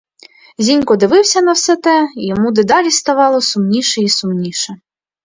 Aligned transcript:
Зінько 0.57 0.95
дивився 0.97 1.41
на 1.41 1.51
все 1.51 1.75
те, 1.75 2.07
і 2.17 2.25
йому 2.27 2.51
дедалі 2.51 2.87
все 2.87 2.97
ставало 2.99 3.41
сумніше 3.41 4.01
й 4.01 4.09
сумніше. 4.09 4.73